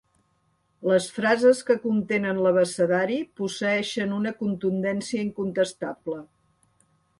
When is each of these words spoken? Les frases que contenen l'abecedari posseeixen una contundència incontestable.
Les 0.91 1.09
frases 1.17 1.61
que 1.67 1.75
contenen 1.83 2.39
l'abecedari 2.45 3.19
posseeixen 3.41 4.17
una 4.23 4.35
contundència 4.41 5.29
incontestable. 5.29 6.19